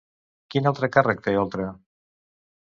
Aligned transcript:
Quin 0.55 0.69
altre 0.71 0.89
càrrec 0.95 1.21
té 1.27 1.35
Oltra? 1.43 1.69